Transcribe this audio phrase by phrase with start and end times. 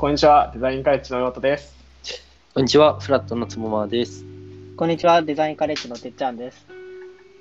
[0.00, 1.76] こんにちは、デザインカレッジのヨートです。
[2.54, 4.24] こんにちは、フラットのつもまです。
[4.78, 6.66] こんにちは、デザインカレッジのてっちゃんです。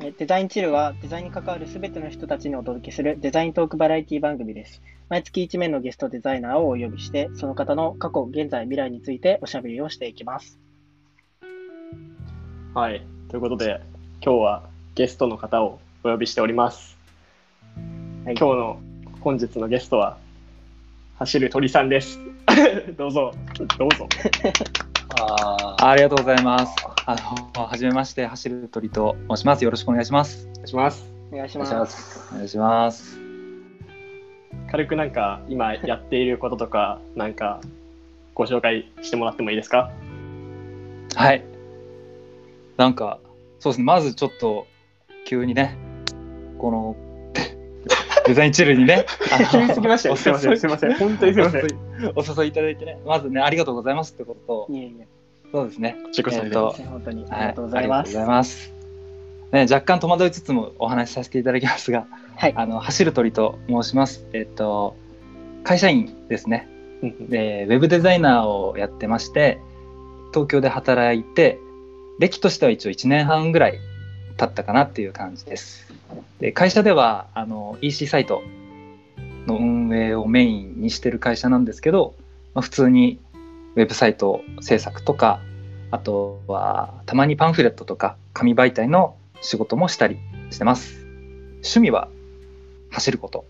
[0.01, 4.81] えデザインチルはデザインに関わるすべての人たちにお届けするデザイントークバラエティ番組です。
[5.07, 10.59] 毎月1名のゲストデザイナーをお呼びして、その方の過去、現在、未来についておしゃべりをしていきます。
[12.73, 13.79] はい、ということで、
[14.21, 14.63] 今日は
[14.95, 16.97] ゲストの方をお呼びしております。
[18.25, 18.79] はい今日の
[19.21, 20.17] 本日のゲストは、
[21.19, 22.19] 走る鳥さんです。
[22.97, 23.31] どうぞ、
[23.77, 24.07] どうぞ。
[25.21, 26.75] あありがとうございます。
[27.05, 27.15] あ
[27.55, 29.63] の、はじめまして、走る鳥と申します。
[29.63, 30.47] よろしくお願いします。
[30.53, 31.11] お願いします。
[31.31, 31.57] お願いし。
[31.57, 32.29] ます。
[32.33, 33.17] お願いします。
[34.71, 37.59] 軽くなんか、今やっていることとか、なんか、
[38.35, 39.91] ご紹介してもらってもいいですか？
[41.15, 41.43] はい。
[42.77, 43.19] なんか、
[43.59, 44.67] そうですね、まずちょっと、
[45.25, 45.75] 急にね、
[46.59, 46.95] この、
[48.29, 50.15] デザインチルにね、あ の急すぎましたよ。
[50.15, 50.93] すいません、すいません。
[50.99, 51.63] 本当にすいません。
[52.15, 55.07] お誘いいただいてね、まずね、ありがとうございますってことと、いえいえ、
[55.51, 55.97] そうですね。
[56.09, 58.07] 自己紹介えっと本当にあはいりがとうございます。
[58.07, 58.73] ありがとうございます。
[59.51, 62.53] ね、若干戸惑いつつもお話しさせていただきますが、はい。
[62.55, 64.27] あの走る鳥と申します。
[64.33, 64.95] えっと
[65.63, 66.67] 会社員ですね。
[67.01, 69.59] でウェブデザイナーをやってまして、
[70.31, 71.57] 東京で働いて、
[72.19, 73.79] 歴としては一応1年半ぐらい
[74.37, 75.98] 経ったかなっていう感じです。
[76.39, 78.41] で会社ではあの EC サイト
[79.45, 82.15] の運営をメインにしてる会社なんですけど、
[82.53, 83.19] まあ、普通に
[83.75, 85.41] ウェブサイト制作とか
[85.91, 90.17] あとはたまにパンフレットとか紙媒体の仕事もしたり
[90.51, 91.05] してます。
[91.55, 92.09] 趣味は
[92.91, 93.45] 走ること、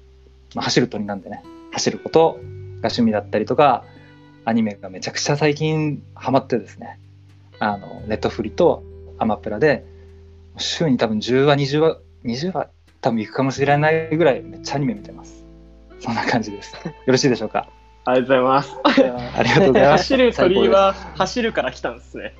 [0.55, 1.43] まあ、走る鳥なんでね。
[1.71, 2.39] 走ることが
[2.89, 3.83] 趣味だったりとか
[4.45, 6.99] アニメがめちゃくちゃ最近ハマってですね。
[7.59, 8.83] あのネットフリと
[9.17, 9.85] アマプラで
[10.57, 12.69] 週に多分10話20話20話
[13.01, 15.43] 多分行くかもしれないぐらいめっちゃアニメ見てます。
[15.99, 16.73] そんな感じです。
[16.73, 17.67] よろしいでしょうか？
[18.05, 18.77] ありがとうございます。
[18.85, 20.01] ありがとうございます。
[20.03, 22.33] 走る鳥は走るから来たんですね。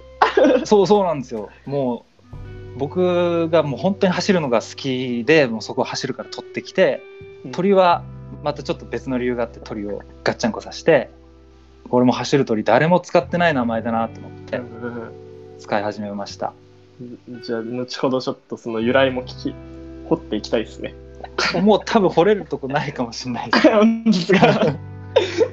[0.66, 1.50] そうそうなんですよ。
[1.66, 2.06] も
[2.75, 7.01] う僕がもう本当に走るのが好きでもうそこを走るから取ってきて
[7.45, 7.51] うん。
[7.51, 8.03] 鳥は
[8.44, 11.09] またちょっと別の理由があって鳥をガッチャンコさせて
[11.89, 14.62] これも走る鳥誰も使ってない名前だなと思って
[15.59, 16.53] 使い始めました。
[17.44, 19.56] じゃあ、後ほどちょっとその由来も聞き、
[20.09, 20.93] 掘っていきたいですね。
[21.61, 23.51] もう多分掘れるとこないかもしれない
[24.05, 24.39] ですが。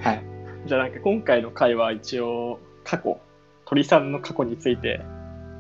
[0.01, 0.23] はい
[0.67, 3.21] じゃあなんか今回の回は一応過去、
[3.67, 5.01] 鳥さんの過去について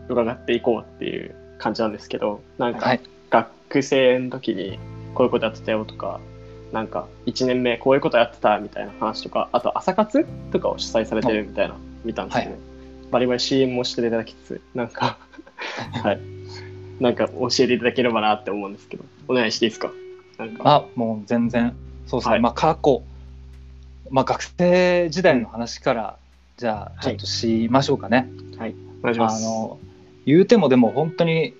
[0.08, 4.78] 伺っていこうっていう感じなんですけど、なんかはい学生の時に
[5.14, 6.20] こういうことやってたよとか、
[6.72, 12.60] なんか1年目こういうことやってたみたいな話とか、あと朝活とかを主催されてるみたいなの見たんですけど、はい
[13.10, 15.18] バリバリ CM もしていただきつつ、なんか、
[16.02, 16.35] はい。
[17.00, 19.92] なんか教えていただければなって思うんですけど、お願いしていいですか？
[20.38, 21.74] なんか、あもう全然。
[22.06, 22.40] そうですね、はい。
[22.40, 23.02] まあ過去、
[24.10, 26.18] まあ、学生時代の話から、
[26.56, 28.70] じゃあちょっとしましょうかね、お願
[29.12, 29.44] いします。
[29.44, 29.78] あの
[30.24, 31.54] 言うてもでも本当に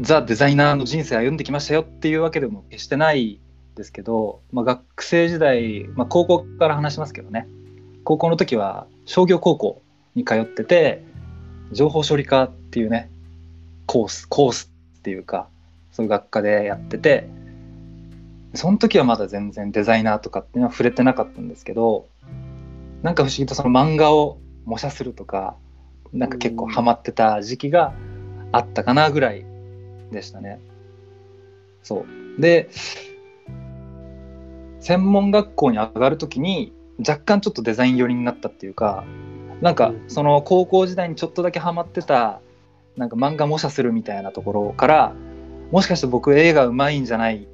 [0.00, 3.38] ザ・デザイナーの人生歩んできましたよっていうわけでも決してない
[3.76, 7.46] ですけど、まあ、学生時代、まあ、高校から話しますけどね。
[8.04, 9.82] 高校の時は商業高校
[10.14, 11.02] に通ってて
[11.72, 13.10] 情報処理科っていうね
[13.86, 15.48] コースコースっていうか
[15.92, 17.28] そういう学科でやってて
[18.54, 22.06] その時はまだ全然デザイナーとかっていうのは触れてなかったんですけど
[23.02, 25.56] なんか不思議とその漫画を模写するとか
[26.12, 27.92] なんか結構ハマってた時期が
[28.52, 29.44] あったかなぐらい
[30.12, 30.60] でしたね。
[31.82, 32.06] そ
[32.38, 32.70] うで
[34.80, 39.04] 専門学校に上がる時に若干ちょっとデザイン寄りになったっていうか
[39.60, 42.40] なんかその高校時代にちょっとだけハマってた
[42.96, 45.14] なんか漫画模写するみたいなところから
[45.70, 47.48] もしかして僕映画うまいんじゃない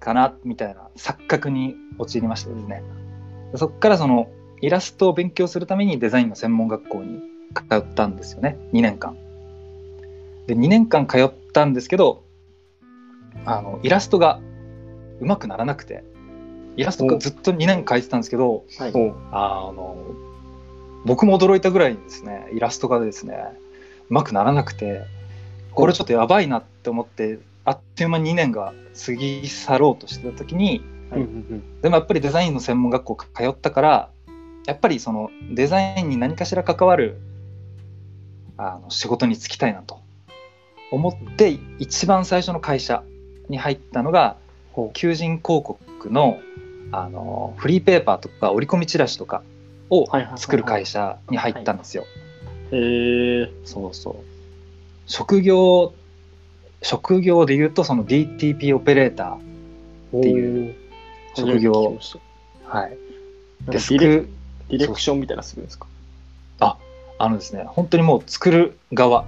[0.00, 2.82] かなみたいな錯覚に陥りましてですね。
[3.54, 4.28] そこからその
[4.60, 7.20] イラストを勉強するためにデザインの専門学校に
[7.54, 8.58] 通ったんですよね。
[8.72, 9.16] 2年間。
[10.46, 12.24] で2年間通ったんですけど
[13.44, 14.40] あのイラストが
[15.20, 16.02] うまくならなくて
[16.76, 18.92] イラストがずっと2年描いてたんですけどはい。
[19.30, 19.96] あの
[21.04, 22.48] 僕も驚いたぐらいにですね。
[22.52, 23.36] イラストがですね
[24.12, 25.06] うまくならなくて
[25.70, 28.74] これちょっとやばいなって思ってあっという間に2年が
[29.06, 30.82] 過ぎ去ろうとしてた時に
[31.12, 34.10] うんうんでもやっぱりデザインの専門学校通ったから
[34.66, 37.16] やっぱりそのデザインに何かしら関わる
[38.58, 40.02] あの仕事に就きたいなと
[40.90, 43.02] 思って一番最初の会社
[43.48, 44.36] に入ったのが
[44.92, 46.38] 求人広告の
[46.90, 49.42] あのフリーペーパーとか折り込みチラシとか
[49.88, 50.38] をはいはいはいはい。
[50.38, 52.04] 作る会社に入ったんですよ。
[52.72, 54.14] えー、そうそう。
[55.06, 55.94] 職業
[56.82, 60.74] 職業で言うとその DTP オペレーターっていう
[61.36, 61.98] 職業。
[62.64, 62.98] はい。
[63.68, 63.98] デスク
[64.68, 65.86] ディレクションみたいなのするんですか？
[67.18, 69.26] あのですね本当にもう作る側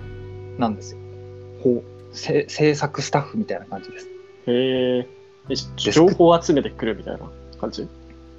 [0.59, 0.99] なんですよ。
[1.63, 1.83] ほ
[2.13, 4.09] せ制作スタッフみたいな感じです。
[4.49, 4.51] う。
[4.53, 5.09] へえ。
[5.51, 7.21] え情報を集めてくるみたいな
[7.61, 7.87] 感じ？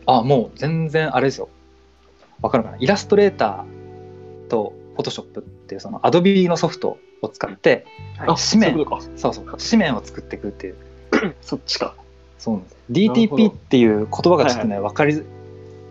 [0.07, 1.48] あもう全然あれですよ。
[2.42, 2.78] わかるかな？
[2.80, 7.86] イラストレーターとフォトショップっていうそのアドビのソフトを使って
[8.18, 9.01] あ、紙面そう。
[9.18, 9.45] そうそう。
[9.45, 10.75] 紙面を作っていくっていう。
[11.42, 11.95] そっちか。
[12.39, 12.77] そうなんです。
[12.92, 13.47] DTP ど。
[13.47, 15.24] っていう言葉がちょっとね、分かりづ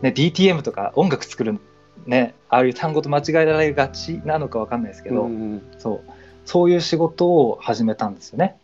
[0.02, 1.58] ね DTM とか音楽作る
[2.06, 6.00] ねああいう単語と間違えられがちなのか分かんないですけど、うんそう。
[6.44, 8.56] そういう仕事を始めたんですよね。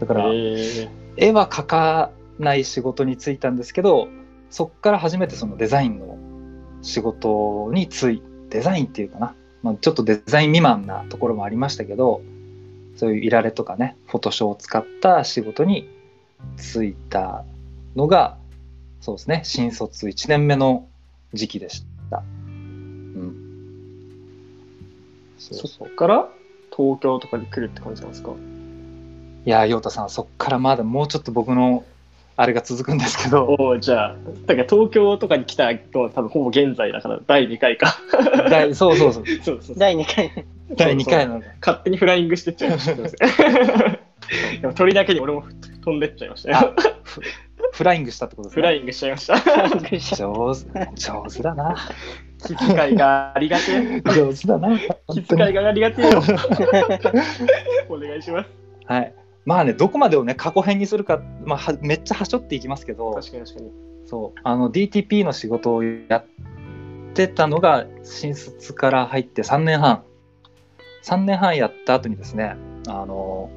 [0.00, 0.30] だから。
[1.16, 4.08] 絵は描かない仕事に就いたんですけど
[4.50, 6.18] そっから初めてそのデザインの
[6.82, 9.34] 仕事に就いデザインっていうかな、
[9.64, 12.20] まあ、ちょっとデザイン未満なところもありましたけど
[12.96, 15.88] そういういられとかねフォトショーを使った仕事に
[16.58, 17.44] 就いた
[17.96, 18.36] のが
[19.00, 20.86] そうですね新卒1年目の
[21.32, 22.18] 時期でした。
[22.18, 22.20] う
[22.50, 23.36] ん、
[25.38, 26.28] そうそそうっから
[26.76, 28.32] 東京とかに来るって感じなんですか？
[29.46, 31.84] いや陽太さんそっからまだもうちょっと僕の
[32.36, 34.16] あれが続くんですけどおおじゃあ、
[34.46, 37.96] だから東京とかに来たのは多分ほぼ現在だから第2回か。
[38.50, 39.78] 第そうそうそう そうそうそう。
[39.78, 40.44] 第2回。
[40.74, 42.94] 第2回の勝手にフライングしてっちゃいました。
[44.60, 45.44] でも鳥だけに俺も
[45.84, 46.56] 飛んでっちゃいましたよ。
[46.56, 47.20] あフ
[47.72, 49.36] フライングしたってことですねフライングしちゃいました。
[50.16, 50.64] 上手
[50.96, 51.76] 上手だな
[52.44, 54.02] 気遣いがありがてえ。
[54.12, 54.76] 上手だな
[55.12, 56.22] 気遣いがありがてえよ。
[57.88, 58.50] お願いします。
[58.86, 59.14] はい
[59.44, 63.70] まあねどこまでをね過去編にするか、まあ、はめっちゃはしょっていきますけど確かに確かに。
[64.06, 64.40] そう。
[64.42, 66.24] あの DTP の仕事をやっ
[67.14, 70.02] てたのが新卒から入って3年半。
[71.04, 72.56] 3年半やった後にですね
[72.88, 73.50] あの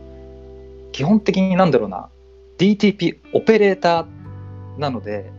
[0.91, 2.09] 基本的になんだろうな
[2.57, 5.31] DTP オペレーターなので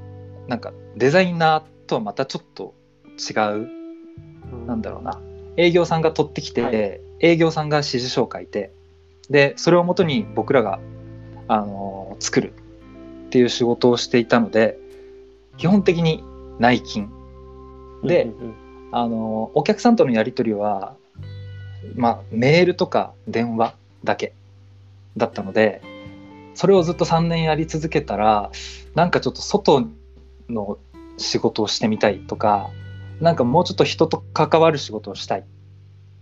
[0.47, 2.75] なんかデザイナーとはまたちょっと
[3.19, 3.69] 違う
[4.67, 5.21] なんだろうな
[5.59, 7.01] 営業さんが取ってきて、はい。
[7.21, 8.73] 営業さんが指示書を書いて
[9.31, 10.79] でそれをもとに僕らが、
[11.49, 12.53] あのー作る
[13.29, 14.77] っていう仕事をしていたので
[15.57, 16.25] 基本的に
[16.59, 17.09] 内勤。
[18.03, 18.55] でうんうん
[18.91, 20.97] あのお客さんとのやり取りは、
[21.95, 24.33] まあ、メールとか電話だけ
[25.19, 25.83] だったので
[26.55, 28.51] それをずっと3年やり続けたら
[28.95, 29.87] なんかちょっと外
[30.49, 30.79] の
[31.19, 32.71] 仕事をしてみたいとか
[33.21, 35.45] なんかもうちょっと人と関わる仕事をしたい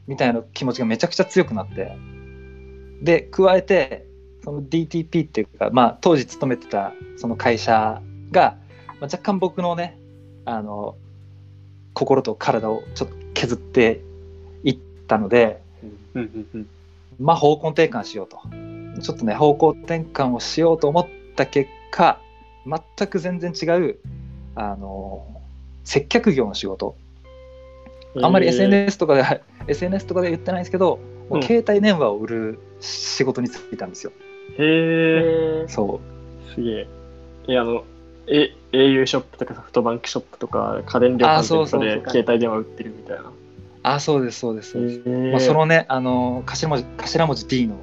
[0.08, 1.96] みたいな気持ちがめちゃくちゃ強くなって
[3.02, 4.06] で加えて
[4.44, 8.00] その DTP っていうか、まあ、当時勤めてたその会社
[8.30, 8.56] が、
[8.86, 9.98] まあ、若干僕のね
[10.44, 10.96] あの
[11.94, 14.02] 心と体をちょっと削って
[14.62, 14.78] いっ
[15.08, 15.60] たので、
[17.18, 18.40] まあ、方向転換しようと。
[19.02, 22.18] ちょっとね方向転換をしようと思った結果
[22.64, 23.98] 全く全然違う
[24.54, 25.26] あの
[25.84, 26.96] 接客業の仕事。
[28.22, 30.98] あんまり SNS とかで、SNS とかで言ってないんですけど、
[31.28, 34.12] もう携帯電話を売る仕事に就いたんですよ。
[34.58, 35.64] へえ。
[35.64, 36.00] えそ
[36.54, 36.88] すげえ。
[37.48, 37.84] え、あの、
[38.26, 43.22] え、au ショップとかソフトバンクショップとか家電量販あそう店とかそうそうで携帯電話売ってるみたいな。
[43.22, 43.32] う。
[43.82, 44.72] あ、そうです、そうです。
[44.72, 47.76] そうですへまあ、そのね、あの頭文字頭文字 D の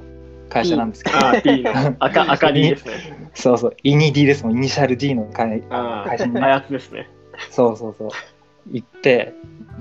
[0.48, 2.92] 会社なんですけど、あ、D の 赤、赤 D ですね。
[3.34, 7.08] そうそう、イニ D ですもん、イニシャル D の会あ会社にあ、 あやつですね。
[7.50, 8.10] そうそうそう、
[8.70, 9.32] 行って、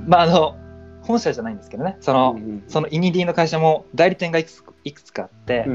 [0.07, 0.55] まあ、あの、
[1.03, 5.65] 本社じゃないんですけどね、その、うんそのイニ D の会社も代理店がいくついくつかあって、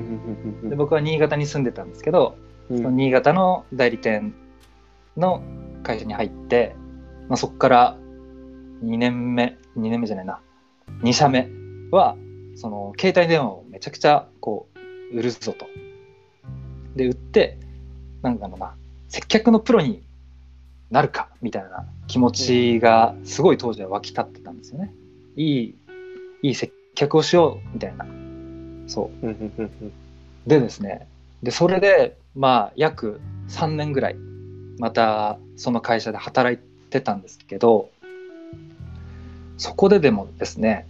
[0.64, 2.36] で僕は新潟に住んでたんですけど、
[2.70, 2.76] うん。
[2.78, 4.34] その新潟の代理店
[5.16, 5.42] の
[5.82, 6.74] 会社に入って、
[7.28, 7.96] まあ、そこから
[8.84, 10.40] 2年目2年目じゃないな。
[11.02, 11.48] 2社目
[11.90, 12.16] は
[12.54, 14.68] その携帯電話をめちゃくちゃこ
[15.12, 15.66] う売るぞと。
[16.96, 17.58] で売って
[18.22, 18.74] なんだろうな
[19.08, 20.02] 接客のプロに
[20.90, 24.92] なるかみたいな気持ちがすごい当時は湧き立ってたんですよね。
[25.38, 25.74] いい
[26.42, 28.06] いい接客をしようみたいな。
[28.88, 31.06] そうでですね
[31.42, 34.16] でそれでまあ約3年ぐらい
[34.78, 37.90] またその会社で働いてたんですけど
[39.58, 40.86] そこででもですね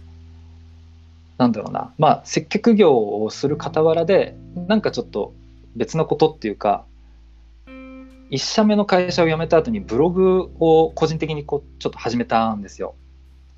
[1.37, 4.35] なんだろうなまあ接客業をする傍らで
[4.67, 5.33] なんかちょっと
[5.75, 6.85] 別のことっていうか
[7.67, 12.95] 1社目の会社を辞めた後にブログを個人的にこうちょっと始めたんですよ。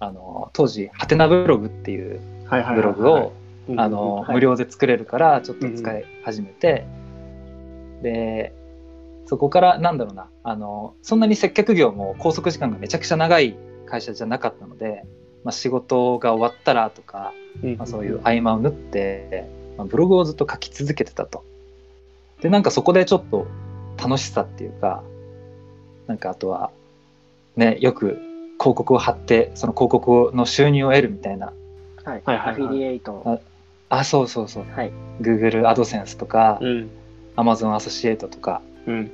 [0.02, 3.34] あの当時ハテナブログっていうブログを
[3.78, 4.34] あうんの、はい。
[4.34, 6.88] 無料で作れるからちょっと使い始めて、
[8.02, 8.54] で
[9.28, 13.56] そこからなんだろうなあのそんなに接客業も拘束時間がめちゃくちゃ長い
[13.86, 15.06] 会社じゃなかったので、
[15.44, 17.32] まあ、仕事が終わったらとか、
[17.64, 17.78] うん。
[17.78, 21.46] まあ、そういう合間を縫って、まあ、ブログをずっと書き続けてたと。
[22.42, 23.46] でなんかそこでちょっと
[24.02, 25.04] 楽しさっていうか
[26.08, 26.72] なんかあとは
[27.56, 28.20] ねよく
[28.62, 31.52] 広告を貼ってその広告の収入を得るみたいな
[32.04, 32.22] はい。
[32.24, 33.42] はいはいはいアフィリエイト。
[33.90, 34.92] あそうそうそうはい。
[35.20, 36.90] Google アドセンスとか、うん。
[37.36, 39.12] Amazon アソシエイトとかうん。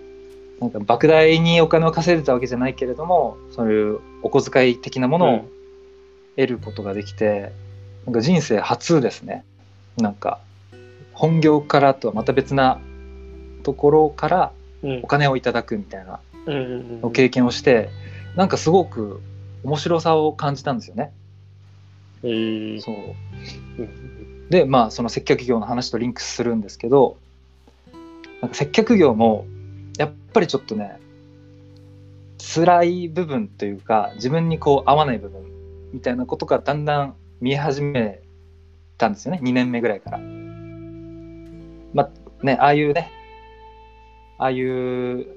[0.59, 5.45] なんか莫大にお金を稼いでたわけじゃないけれどもそういうお小遣い的なものを
[6.35, 7.51] 得ることができて、
[8.05, 9.45] なんか人生初ですね
[9.97, 10.39] なんか
[11.13, 12.79] 本業からとはまた別な
[13.63, 14.51] ところから
[14.83, 17.89] うんお金をいただくみたいなうんうんの経験をして、
[18.35, 19.21] なんかすごく
[19.63, 21.11] 面白さを感じたんですよね。
[22.23, 22.95] えーそう
[23.79, 24.17] うん
[24.49, 27.17] でまあその接客業の話とリンクするんですけど
[28.41, 29.45] なんか接客業も
[29.97, 30.99] やっぱりちょっとね
[32.37, 35.43] 辛い部分というか自分にこう合わない部分
[35.91, 38.21] みたいなことがだんだん見え始め
[38.97, 40.19] たんですよね2年目ぐらいから。
[41.93, 43.11] まあねああいうね
[44.37, 45.36] ああいう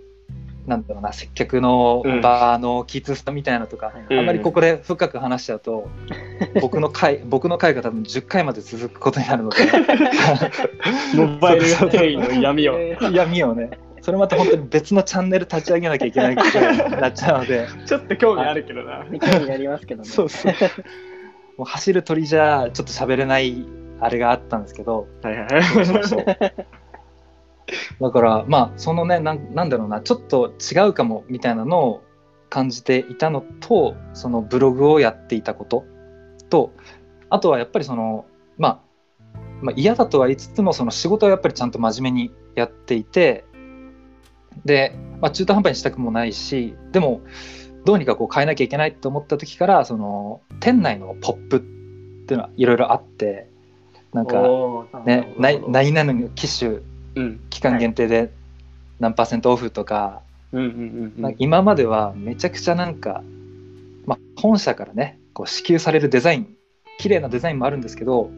[0.67, 4.19] なんだろうな接客の場のきつさみたいなのとか、うん。
[4.19, 5.89] あんまりここで深く話しちゃうと、
[6.61, 9.57] 僕の回僕の回が多分10回まで続くことになるので。
[11.15, 12.79] モバイル店員の闇を。
[12.79, 13.71] え ー闇をね。
[14.03, 17.67] それまた本当に別のチャンネル立ち上げなきゃいけないくらいになっちゃうので。
[17.87, 19.05] ちょっと興味あるけどな。
[19.05, 20.09] 興味ありますけどね。
[20.09, 20.53] そうそう。
[21.59, 23.67] もう走る鳥じゃちょっと喋れない
[24.01, 25.07] あれがあったんですけど。
[25.23, 25.49] はいはい
[28.01, 32.03] だからまあそのねなんなんだろうなちょっと違うかもみたいなのを
[32.49, 35.85] 感じていたのとそのブログをやっていたこと。
[36.51, 36.73] と
[37.31, 38.27] あとはやっぱりその、
[38.59, 38.81] まあ、
[39.63, 43.45] まあ嫌だとは言いつつもその仕事はやっぱりちゃんと真面目にやっていて
[44.65, 47.21] で、まあ、中途半端にしたくもないしでも
[47.85, 53.49] どうにかこう変えなきゃいけないと思った時からその店内のポップっていうのはいろいろあって
[54.13, 54.43] なんか
[55.07, 55.71] ね、ななるほど。
[55.71, 56.81] 何々の機種
[57.15, 58.31] うん期間限定で
[58.99, 61.23] 何パーセントオフとか,、うんうんうん。
[61.23, 63.23] なんか今まではめちゃくちゃなんか、
[64.07, 66.57] まあ、本社からねこう支給されるデザイン
[66.99, 68.31] 綺麗なデザインもあるんですけど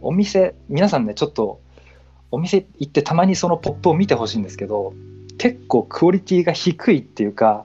[0.00, 1.60] お店皆さんねちょっと
[2.30, 4.92] お店行ってたまにそのポップを見てほしいんですけど
[5.38, 7.64] 結構クオリティが低いっていうか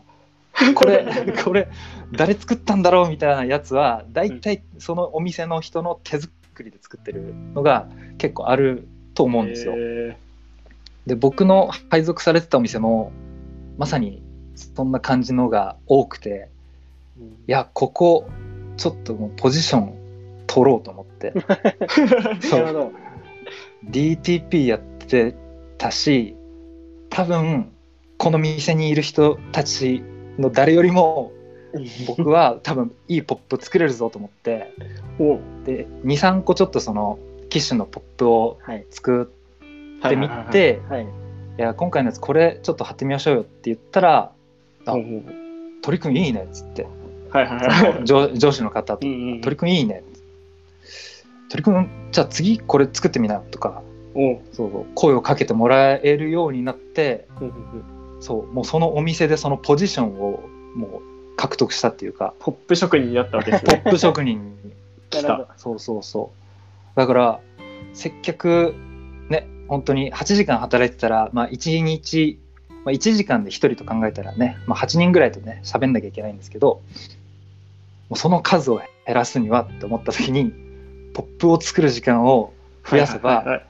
[0.76, 1.06] これ
[1.44, 1.68] これ
[2.12, 6.32] 誰作ったんだろうみたいなやつは大体そのお店の人の手作
[6.64, 7.88] りで作ってるのが
[8.18, 9.74] 結構あると思うんですよ。
[9.76, 10.18] へ
[11.06, 13.12] で僕の配属されてたお店も
[13.78, 14.22] まさに
[14.56, 18.30] そんな感じのが多くてーいやここ
[18.78, 19.94] ちょっともうポジション
[20.48, 21.34] 取ろうと思って。
[22.42, 22.92] そう。
[23.90, 25.36] DTP やって
[25.78, 26.36] たし
[27.10, 27.72] 多分
[28.18, 30.02] この店にいる人たち
[30.40, 31.32] の誰よりも
[32.08, 34.72] 僕は多分いいポップ作れるぞと思って。
[35.20, 35.40] お。
[35.66, 37.20] で23個ちょっとその
[37.54, 38.86] 機種のポップをはい。
[38.90, 39.32] 作
[40.06, 41.04] ってみてはい。
[41.04, 44.32] いや今回のやつこれちょっと貼ってみましょうよって言ったら
[44.88, 44.96] あ
[45.84, 46.88] 鳥くんいいねっつって。
[47.30, 48.02] はいはいはい。
[48.06, 49.02] 上上司の方と。
[49.44, 50.04] 鳥くんいいね。
[51.52, 53.84] 鳥くんじゃあ次これ作ってみなとか
[54.16, 54.86] そうそう。
[54.96, 57.28] 声をかけてもらえるようになって
[58.20, 60.42] そうもうそのお店でそのポジションを
[60.76, 61.02] も
[61.34, 62.34] う獲得したっていうか。
[62.40, 64.72] ポップ職人になったわけですポねップ職人に
[65.12, 65.54] 来た。
[65.58, 66.43] そうそうそう
[66.96, 67.40] だから
[67.94, 68.76] 接客
[69.30, 72.40] ね本当に8時間働いてたら、まあ、1日、
[72.86, 76.82] まあ、1時間で1人と考えたらね、まあ、8人ぐらいとね喋んなきゃいけないんですけど
[78.10, 80.54] もうその数を減らすにはって思った時に
[81.14, 82.54] ポップを作る時間を
[82.90, 83.66] 増やせば、はいはいはい。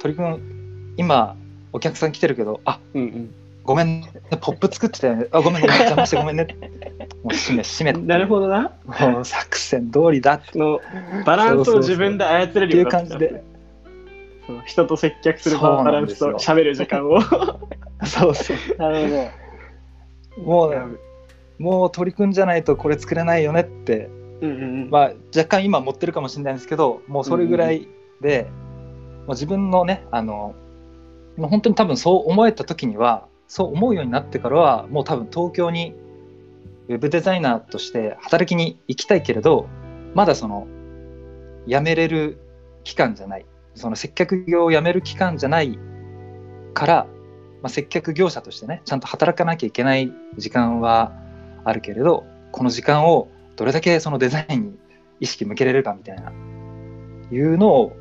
[0.00, 1.36] 鳥くん今
[1.72, 4.12] お客さん来てるけどあうんうんごめんね。
[4.40, 5.26] ポップ作ってたよね。
[5.30, 6.56] あごめんごめん邪魔してごめんね。
[7.22, 8.72] もう閉め閉めなるほどな。
[8.84, 10.52] もう作戦通りだって。
[10.52, 10.80] その
[11.24, 13.44] バランスを自分で操れるようになっていう感じで。
[14.46, 17.20] その人と接客するバランスと喋る時間を。
[18.04, 18.56] そうそう。
[18.78, 19.30] なる
[20.36, 20.44] ほど。
[20.44, 20.98] もう
[21.58, 24.08] もう取り組んじゃないとこれ作れないよねって、
[24.40, 24.90] うんうんうん。
[24.90, 27.86] まあ、若干今持ってるかもしれないんですけどもうそれぐらい
[28.20, 28.48] で、
[29.26, 30.54] もう自分のねあの
[31.36, 35.94] もう本当に多分そう思えた時にはそう思うようになってからはもう多分東京に
[36.88, 39.68] ウェブデザイナーとして働きに行きたいけれど
[40.14, 40.66] まだその
[41.66, 42.38] 辞めれる
[42.82, 43.44] 期間じゃない。
[43.74, 45.78] その接客業を辞める期間じゃない
[46.72, 47.06] から、
[47.60, 51.12] まあ、接客業者としてねちゃんと働かなきゃいけない時間は
[51.64, 54.78] あるけれどこの時間をどれだけそのデザインに
[55.20, 56.32] 意識向けれるかみたいな
[57.30, 57.92] いうのを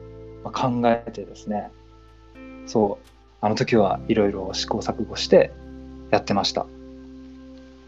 [0.45, 1.71] 考えてですね。
[2.65, 3.10] そう。
[3.41, 5.51] あの時はいろいろ試行錯誤して
[6.11, 6.65] やってました。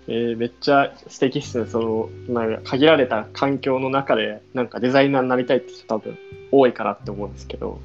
[0.07, 1.67] えーめっちゃ素敵っすね。
[1.67, 6.17] その、なんか限られた環境の中で、なんかデザイナーになりたいって人多分
[6.51, 7.79] 多いかなって思うんですけど、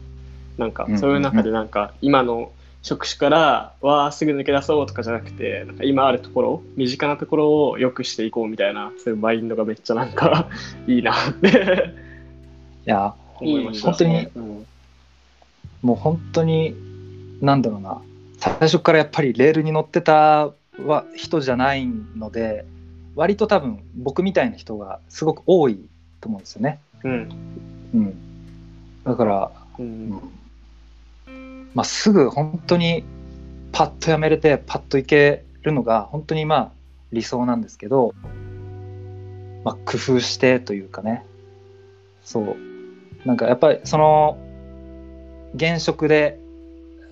[0.57, 2.51] なんかうんそういう中でなんか今の
[2.83, 10.49] 職種からわあすぐ抜け出そうとかじゃなくてなんか今あるところ身近なところを良くしていこうみたいなそういうマインドがめっちゃなんか
[10.87, 11.93] いいなって。
[12.87, 13.89] いや思いました。
[13.91, 14.67] 本当にうん。
[15.83, 16.75] もう本当に
[17.41, 18.01] なんだろうな。
[18.39, 20.53] 最初からやっぱりレールに乗ってた
[20.87, 22.65] は人じゃないので
[23.17, 25.81] 割と多分僕みたいな人がすごく多い
[26.21, 26.79] と思うんですよね。
[27.03, 27.29] うん。
[27.95, 28.15] うん、
[29.05, 30.11] だから、ううん。
[30.11, 33.05] んまあ、すぐ本当に
[33.73, 36.71] パッとやめれてパッといけるのが本当にまあ
[37.13, 38.15] 理想なんですけど、
[39.65, 41.25] まあ、工夫してというかね。
[42.25, 42.57] そう。
[43.25, 44.39] なんかやっぱりその
[45.55, 46.39] 現職で、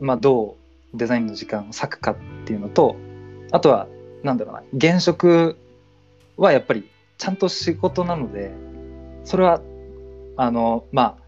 [0.00, 0.56] まあ、ど
[0.94, 2.96] うデザインの時間を割くかっていうのと
[3.52, 3.86] あとは
[4.22, 5.56] なんだろうな現職
[6.36, 6.88] はやっぱり
[7.18, 8.52] ちゃんと仕事なので
[9.24, 9.60] それは
[10.36, 11.26] あのまあ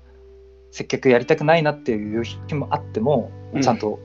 [0.71, 3.63] 接客やりたくないなっていう日もあっても、うん。
[3.63, 3.99] ちゃんと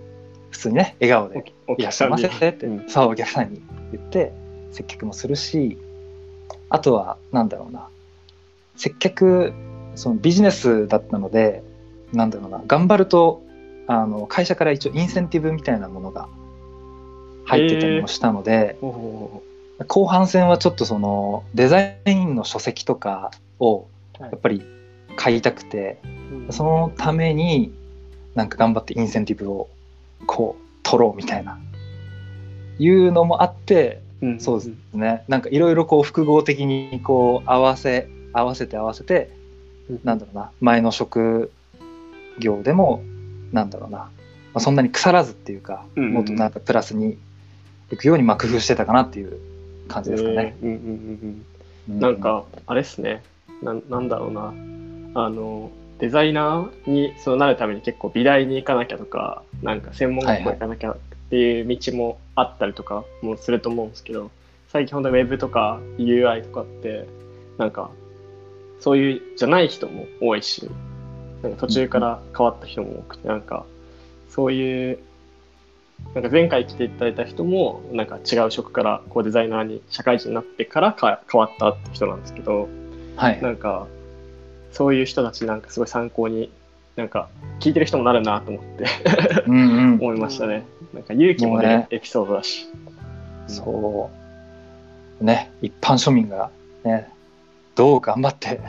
[0.50, 2.89] 普通にね笑顔でお「いらっしゃいませ」って、うん。
[2.89, 4.32] そうお客さんに言って
[4.72, 5.77] 接客もするし
[6.70, 7.89] あとはなんだろうな
[8.77, 9.53] 接客
[9.96, 11.63] そのビジネスだったので
[12.13, 13.43] なんだろうな頑張ると
[13.88, 16.28] あの会社から一応インセンティブみたいなものが
[17.46, 19.44] 入ってたりもしたので、おお
[19.88, 23.88] 後半戦はちょっとそのデザインの書籍とかを
[24.20, 24.63] やっぱり
[25.16, 26.00] 買いたくて、
[26.52, 27.74] そのために
[28.36, 29.70] なんか頑張ってインセンティブを
[30.25, 31.60] こう取ろうみたいな
[32.80, 35.24] いうのもあってーそうですね。
[35.28, 39.30] なんかいろいろこう複合的にこう合わせ合わせて合わせて
[40.04, 41.52] なんだろうな前の職
[42.40, 43.04] 業でも
[43.53, 44.10] なんだろうな、ま
[44.55, 46.13] あ、そんなに腐らずっていうか、うんうんうん。
[46.15, 47.17] もっとなんかプラスに
[47.91, 49.38] いくようにまあ工夫してたかなっていう
[49.88, 50.55] 感じですかね。
[50.62, 51.43] えーうんうんうん
[51.89, 52.00] ううん。
[52.00, 53.24] なんかあれっすね。
[53.62, 54.53] ななんだろうな。
[55.15, 60.98] あのデザイナーにそうなるために結構美大に行かなきゃとかなんか専門学校行かなきゃっ
[61.29, 64.32] ていう道もあったりとかもすると思うんですけど
[64.69, 67.08] 最近本当にウェブとか UI とかって
[67.58, 67.91] なんか
[68.80, 70.69] そういうじゃない人も多いし
[71.43, 73.65] なんか途中から変わった人も多くてなんか
[74.29, 74.99] そういう
[76.15, 82.69] なんか前回来ていただいた人もなんか違う職からこうデザイナーに社会人になってからか変わったって人なんですけど
[83.15, 83.41] はい。
[83.41, 83.88] なんか
[84.71, 86.51] そういう人たちなんかすごい参考に
[86.95, 87.29] なんか
[87.60, 88.86] 聞いてる人もなるなと思って
[89.47, 89.93] うんうん。
[89.95, 90.65] 思いましたね。
[90.93, 91.88] なんか勇気もねね。
[91.89, 92.67] エピソードだし。
[93.47, 94.10] そ
[95.19, 95.23] う。
[95.23, 96.49] ね一般庶民が
[96.84, 97.10] ね
[97.75, 98.60] どう頑張って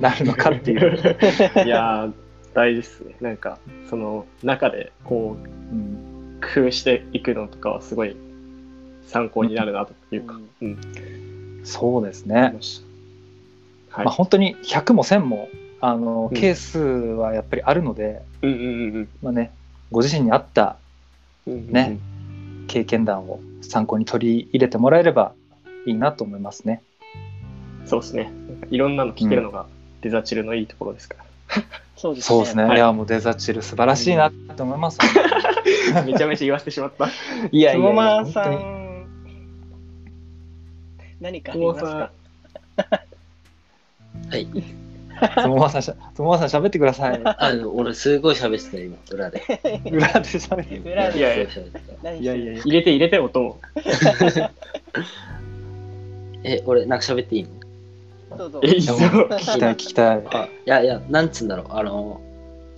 [0.00, 0.96] なるのかっていう、
[1.64, 2.12] いやー
[2.54, 3.16] 大事ですね。
[3.20, 3.58] なんか
[3.90, 8.16] その中でこううん、工夫していくのとかはすごい
[9.06, 12.54] 参考になるなというか、うん、そうですね。
[13.90, 14.04] はい。
[14.06, 15.48] まあ、本当に100も1000も
[15.80, 19.52] あのうんケースはやっぱりあるので、うんうんうんまあね、
[19.90, 20.76] ご自身に合った
[21.46, 21.72] うんうん。
[21.72, 21.98] ね
[22.66, 25.34] 経験談を参考に取り入れてもらえれば
[25.86, 26.82] いいなと思いますね。
[27.84, 28.32] そうですね。
[28.70, 29.66] いろんなの聞けるのが
[30.00, 31.24] デザチルのいいところですから。
[31.96, 32.28] そうですね。
[32.36, 32.64] そうですね。
[32.64, 34.98] はいいや、もうデザチル素晴らしいなと思います。
[36.06, 37.08] めちゃめちゃ言わせてしまった。
[37.50, 39.06] いやつもまさ本当にん、
[41.20, 42.10] 何かありますか？
[44.30, 44.46] はい。
[45.42, 47.20] つもまさんしゃ、つもまさん喋ってください。
[47.24, 49.40] あの、俺すごい喋ってた、今、裏で。
[49.90, 50.90] 裏で喋って。
[50.90, 51.44] 裏でいやいや
[52.18, 52.60] いやいや。
[52.62, 53.60] 入れて入れて音を。
[56.42, 57.48] え、俺、なんか喋っていいの？
[58.36, 58.60] どうぞ。
[58.62, 58.68] え。
[58.68, 60.22] 聞きたい、 聞きたい。
[60.30, 62.20] あ、いやいや、なんつうんだろう、あの、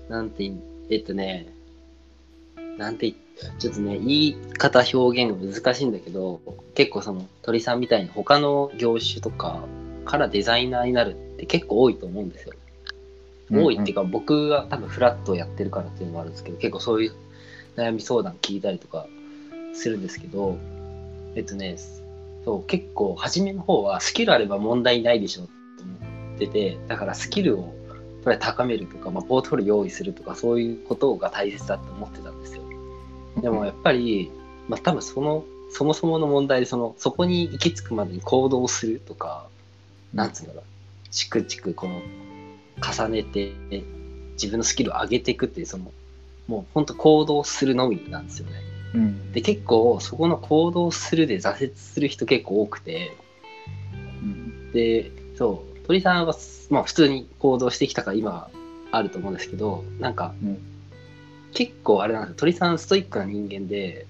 [0.08, 0.56] なんていい、
[0.90, 1.46] えっとね、
[2.78, 3.14] なんてい、
[3.58, 6.40] ちょっとね、言い方表現が難しいんだけど、
[6.74, 9.64] 結構その鳥さんみたいに他の業種とか
[10.04, 12.54] からデザイナーになるって結構多いと思うんですよ。
[13.50, 17.12] 多いっていうか、僕が多分フラットをやってるからっていうのもあるんですけど、結構そういう
[17.76, 19.06] 悩み相談聞いたりとか
[19.72, 20.56] するんですけど、
[21.36, 21.76] えっとね、
[22.46, 25.48] そう、結構初めの方はスキルあれば問題ないでしょと
[25.82, 27.68] 思ってて、だからスキルをやっ
[28.24, 32.62] ぱり高めるとか、まあ、ポートフォリオ用意するとか、そういうことが大切だと思ってたんですよ。
[33.42, 34.30] でもやっぱり、
[34.68, 39.48] まあ多分その、そもそもの問題で、その、そこに行き着くまでに行動するとか、
[40.14, 40.64] なんつうんだろう、
[41.10, 42.00] チクチクこの、
[42.80, 43.54] 重ねて、
[44.34, 45.90] 自分のスキルを上げていくっていう、その、
[46.46, 48.75] もう本当行動するのみなんですよね。
[48.94, 49.32] うん。
[49.32, 53.16] で、結構そこの行動するで挫折する人結構多くて、
[54.22, 54.72] うん。
[54.72, 56.34] で、そう、鳥さんは、
[56.70, 58.50] まあ普通に行動してきたから今は
[58.92, 60.58] あると思うんですけど、なんか、うん。
[61.52, 64.06] 結構あれなんですよ、鳥さんストイックな人間で、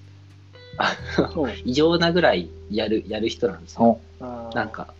[1.65, 3.99] 異常なぐらいやる、やる人なんですよ。
[4.19, 4.93] なんか、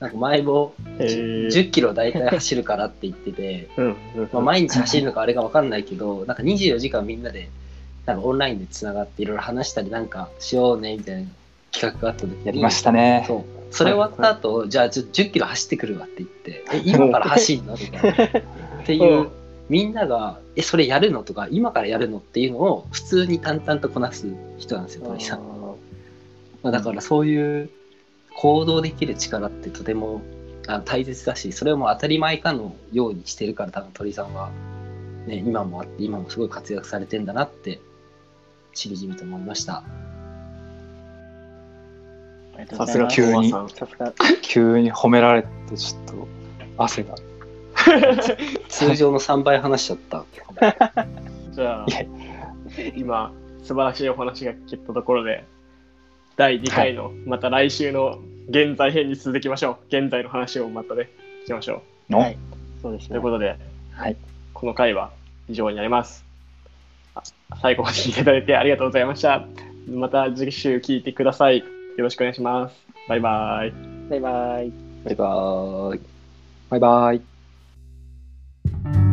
[0.00, 1.46] なんか前もえー。
[1.48, 3.96] 10キロ大体走るからって言ってて、うん。
[4.16, 4.28] うん。
[4.32, 7.48] まあ、毎日走るのかあれが分かんないけど、なんか24時間みんなで
[8.08, 11.28] なんかオンラインでつながっていろいろ話したりなんかしようねみたいな
[11.72, 12.90] 企画があった時にやりました。
[12.90, 13.24] ね。
[13.26, 13.58] そう。
[13.70, 17.74] それ終わった後、じゃあちょ10キロ走ってくるわって言って、え、今から走んの？
[17.74, 18.40] みたいな。
[18.82, 19.30] っていうう、
[19.68, 25.40] みんなが、え、それやるのとか、今からやるのっていうのを普通に淡々とこなす人なんですよ、鳥さん。
[26.62, 27.68] まあ、だからそういう
[28.36, 30.22] 行動できる力ってとても
[30.66, 34.50] あ大切だし、それをもう当たり前かのようにしてるから、多分鳥さんは、
[35.26, 37.80] ね、今もあって、今もすごい活躍されてんだなって、
[38.78, 39.82] しみじみと思いました。
[42.76, 43.08] さすが。
[43.08, 43.68] 急にさん。
[43.68, 44.12] さすが。
[44.42, 46.28] 急に褒められて、ちょっと
[46.76, 47.14] 汗が。
[48.68, 50.24] 通常の3倍話しちゃった。
[51.52, 51.86] じゃあ
[52.96, 55.44] 今、素晴らしいお話が聞けたところで、
[56.36, 59.76] 第2回の、また来週の現在編に続きましょう。
[59.88, 61.10] 現在の話をまたね、
[61.44, 62.38] 聞きましょの、はい
[62.82, 63.08] そうですう。
[63.08, 63.22] といねう。
[63.22, 63.56] ことで、
[63.92, 64.16] はい。
[64.54, 65.10] この回は
[65.48, 66.27] 以上になります。
[67.60, 69.46] 最後まで聞いていただいてありがとうございました。
[69.88, 71.58] また次週聞いてください。
[71.58, 71.64] よ
[71.98, 72.74] ろしくお願いします。
[73.08, 73.72] バイバイ。
[74.10, 74.72] バイバイ。
[75.04, 76.00] バイバイ。
[76.70, 79.07] バイバイ。